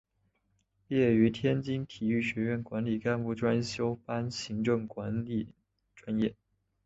[0.87, 5.53] 毕业于天津体育学院管理干部专修班行政管理
[5.95, 6.33] 专业。